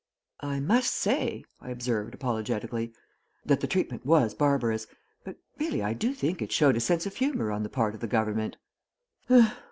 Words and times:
"I 0.41 0.59
must 0.59 0.95
say," 0.95 1.45
I 1.61 1.69
observed, 1.69 2.15
apologetically, 2.15 2.91
"that 3.45 3.59
the 3.61 3.67
treatment 3.67 4.03
was 4.03 4.33
barbarous, 4.33 4.87
but 5.23 5.37
really 5.59 5.83
I 5.83 5.93
do 5.93 6.15
think 6.15 6.41
it 6.41 6.51
showed 6.51 6.75
a 6.75 6.79
sense 6.79 7.05
of 7.05 7.17
humor 7.17 7.51
on 7.51 7.61
the 7.61 7.69
part 7.69 7.93
of 7.93 8.01
the 8.01 8.07
government." 8.07 8.57